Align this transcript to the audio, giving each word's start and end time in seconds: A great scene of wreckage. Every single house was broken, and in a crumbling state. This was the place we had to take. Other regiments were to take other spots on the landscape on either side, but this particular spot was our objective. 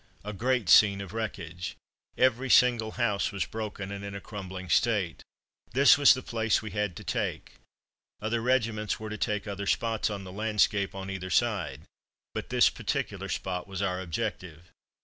A 0.25 0.33
great 0.33 0.67
scene 0.67 0.99
of 0.99 1.13
wreckage. 1.13 1.75
Every 2.17 2.49
single 2.49 2.93
house 2.93 3.31
was 3.31 3.45
broken, 3.45 3.91
and 3.91 4.03
in 4.03 4.15
a 4.15 4.19
crumbling 4.19 4.67
state. 4.67 5.21
This 5.73 5.95
was 5.95 6.15
the 6.15 6.23
place 6.23 6.59
we 6.59 6.71
had 6.71 6.95
to 6.95 7.03
take. 7.03 7.51
Other 8.19 8.41
regiments 8.41 8.99
were 8.99 9.11
to 9.11 9.17
take 9.19 9.45
other 9.47 9.67
spots 9.67 10.09
on 10.09 10.23
the 10.23 10.31
landscape 10.31 10.95
on 10.95 11.11
either 11.11 11.29
side, 11.29 11.81
but 12.33 12.49
this 12.49 12.67
particular 12.67 13.29
spot 13.29 13.67
was 13.67 13.83
our 13.83 14.01
objective. 14.01 14.71